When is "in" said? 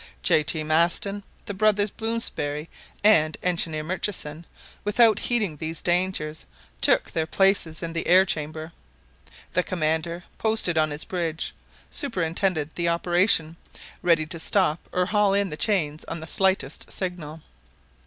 7.83-7.93, 15.35-15.51